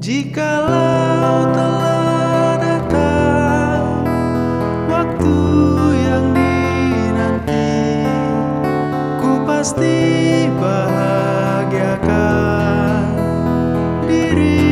[0.00, 4.08] Jikalau telah datang
[4.88, 5.36] waktu
[5.92, 7.68] yang dinanti,
[9.20, 12.08] ku pasti bahagiakan
[14.08, 14.63] diri.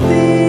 [0.00, 0.47] thee.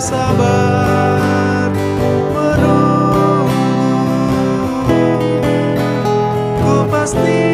[0.00, 1.70] sabar
[2.30, 3.50] menunggu.
[6.62, 7.47] Ku pasti